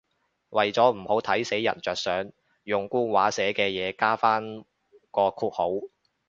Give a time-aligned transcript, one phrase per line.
[0.49, 2.31] 為咗唔好睇死人着想，
[2.63, 4.63] 用官話寫嘅嘢加返
[5.11, 5.69] 個括號